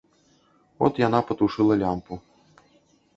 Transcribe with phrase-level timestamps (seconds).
[0.87, 2.13] От яна патушыла лямпу.